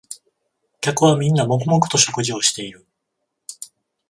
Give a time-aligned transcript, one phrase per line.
[0.79, 2.87] 客はみんな黙々と食事をしている